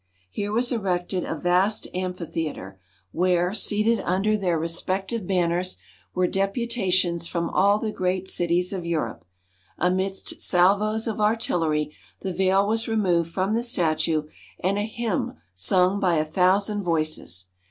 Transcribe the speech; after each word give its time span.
Here 0.31 0.51
was 0.51 0.71
erected 0.71 1.25
a 1.25 1.35
vast 1.35 1.87
amphitheatre, 1.93 2.79
where, 3.11 3.53
seated 3.53 3.99
under 3.99 4.35
their 4.35 4.57
respective 4.57 5.27
banners, 5.27 5.77
were 6.15 6.25
deputations 6.25 7.27
from 7.27 7.51
all 7.51 7.77
the 7.77 7.91
great 7.91 8.27
cities 8.27 8.73
of 8.73 8.83
Europe. 8.83 9.25
Amidst 9.77 10.41
salvos 10.41 11.05
of 11.05 11.21
artillery 11.21 11.95
the 12.21 12.33
veil 12.33 12.67
was 12.67 12.87
removed 12.87 13.31
from 13.31 13.53
the 13.53 13.61
statue, 13.61 14.23
and 14.59 14.79
a 14.79 14.85
hymn 14.85 15.33
sung 15.53 15.99
by 15.99 16.15
a 16.15 16.25
thousand 16.25 16.81
voices. 16.81 17.49